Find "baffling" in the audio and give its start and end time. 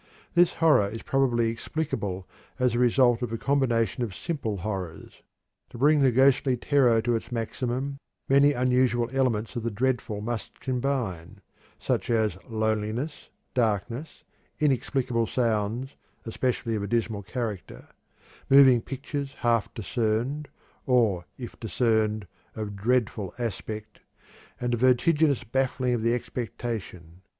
25.43-25.93